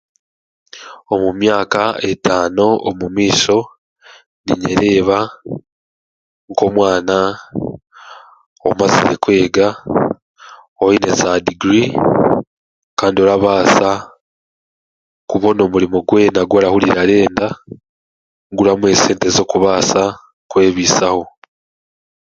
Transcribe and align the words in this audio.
Omu 1.13 1.29
myaka 1.41 1.83
etaano 2.09 2.65
omumaisho 2.89 3.59
niinyereeba 4.45 5.19
nk'omwana 6.49 7.17
omazire 8.69 9.15
kwega 9.23 9.67
oine 10.85 11.09
za 11.19 11.31
diguri 11.45 11.83
kandi 12.99 13.17
orabaasa 13.25 13.89
kubona 15.29 15.59
omurimo 15.65 15.99
gwena 16.07 16.39
ogu 16.43 16.55
araba 16.57 16.93
arenda 17.01 17.47
guramuha 18.55 18.91
esente 18.95 19.27
z'okubaasa 19.35 20.03
kwebiisaho 20.49 21.23